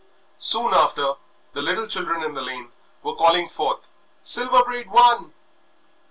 Soon 0.39 0.73
after 0.73 1.13
the 1.53 1.61
little 1.61 1.85
children 1.85 2.23
in 2.23 2.33
the 2.33 2.41
lane 2.41 2.71
were 3.03 3.13
calling 3.13 3.47
forth 3.47 3.91
"Silver 4.23 4.63
Braid 4.63 4.89
won!" 4.89 5.31